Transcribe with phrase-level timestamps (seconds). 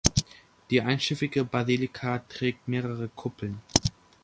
[0.71, 3.61] Die einschiffige Basilika trägt mehrere Kuppeln.